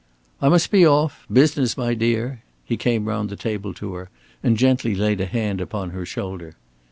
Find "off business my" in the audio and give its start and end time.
0.83-1.93